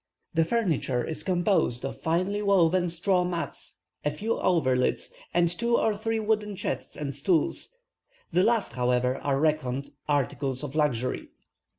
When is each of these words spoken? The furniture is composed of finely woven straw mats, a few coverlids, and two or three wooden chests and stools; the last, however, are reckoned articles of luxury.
The 0.33 0.43
furniture 0.45 1.05
is 1.05 1.21
composed 1.21 1.85
of 1.85 2.01
finely 2.01 2.41
woven 2.41 2.89
straw 2.89 3.23
mats, 3.23 3.81
a 4.03 4.09
few 4.09 4.31
coverlids, 4.31 5.13
and 5.31 5.47
two 5.47 5.77
or 5.77 5.95
three 5.95 6.19
wooden 6.19 6.55
chests 6.55 6.95
and 6.97 7.13
stools; 7.13 7.75
the 8.31 8.41
last, 8.41 8.73
however, 8.73 9.17
are 9.17 9.39
reckoned 9.39 9.91
articles 10.09 10.63
of 10.63 10.73
luxury. 10.73 11.27